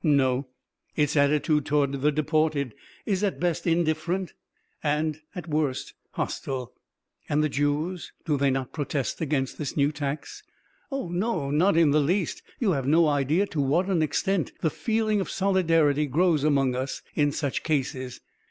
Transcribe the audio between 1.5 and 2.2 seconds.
toward the